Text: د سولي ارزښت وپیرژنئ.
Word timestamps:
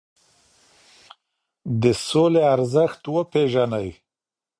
د 1.81 1.83
سولي 2.07 2.43
ارزښت 2.55 3.01
وپیرژنئ. 3.15 3.87